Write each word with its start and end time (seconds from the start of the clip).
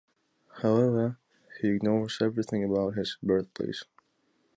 However, 0.63 1.19
he 1.59 1.67
ignores 1.67 2.17
everything 2.23 2.63
about 2.63 2.95
his 2.95 3.17
birthplace. 3.21 3.83